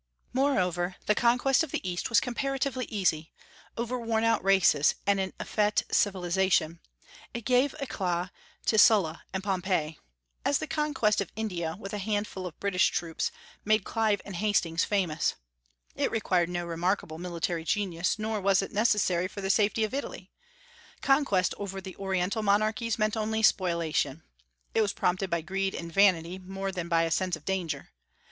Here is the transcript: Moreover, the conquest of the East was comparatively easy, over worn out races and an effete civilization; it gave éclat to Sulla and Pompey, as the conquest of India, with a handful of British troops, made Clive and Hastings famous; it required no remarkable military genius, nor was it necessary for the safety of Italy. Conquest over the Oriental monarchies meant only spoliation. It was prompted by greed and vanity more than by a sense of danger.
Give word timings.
Moreover, 0.33 0.95
the 1.05 1.13
conquest 1.13 1.61
of 1.61 1.69
the 1.69 1.87
East 1.87 2.09
was 2.09 2.19
comparatively 2.19 2.85
easy, 2.85 3.31
over 3.77 3.99
worn 3.99 4.23
out 4.23 4.43
races 4.43 4.95
and 5.05 5.19
an 5.19 5.31
effete 5.39 5.83
civilization; 5.91 6.79
it 7.35 7.45
gave 7.45 7.75
éclat 7.79 8.31
to 8.65 8.79
Sulla 8.79 9.21
and 9.31 9.43
Pompey, 9.43 9.99
as 10.43 10.57
the 10.57 10.65
conquest 10.65 11.21
of 11.21 11.31
India, 11.35 11.75
with 11.79 11.93
a 11.93 11.99
handful 11.99 12.47
of 12.47 12.59
British 12.59 12.89
troops, 12.89 13.31
made 13.63 13.83
Clive 13.83 14.23
and 14.25 14.37
Hastings 14.37 14.83
famous; 14.83 15.35
it 15.93 16.09
required 16.09 16.49
no 16.49 16.65
remarkable 16.65 17.19
military 17.19 17.63
genius, 17.63 18.17
nor 18.17 18.41
was 18.41 18.63
it 18.63 18.71
necessary 18.71 19.27
for 19.27 19.41
the 19.41 19.51
safety 19.51 19.83
of 19.83 19.93
Italy. 19.93 20.31
Conquest 21.01 21.53
over 21.59 21.79
the 21.79 21.95
Oriental 21.97 22.41
monarchies 22.41 22.97
meant 22.97 23.15
only 23.15 23.43
spoliation. 23.43 24.23
It 24.73 24.81
was 24.81 24.93
prompted 24.93 25.29
by 25.29 25.41
greed 25.41 25.75
and 25.75 25.93
vanity 25.93 26.39
more 26.39 26.71
than 26.71 26.89
by 26.89 27.03
a 27.03 27.11
sense 27.11 27.35
of 27.35 27.45
danger. 27.45 27.89